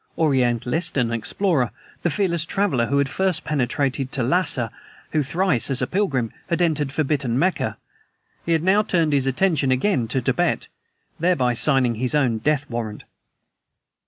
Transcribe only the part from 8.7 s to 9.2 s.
had turned